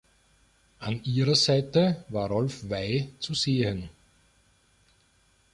[0.79, 3.89] An ihrer Seite war Rolf Weih zu sehen.